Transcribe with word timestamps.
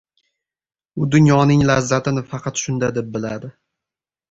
U 1.03 1.07
dunyoning 1.17 1.61
lazzatini 1.73 2.25
faqat 2.33 2.65
shunda 2.65 2.93
deb 2.99 3.13
biladi... 3.19 3.55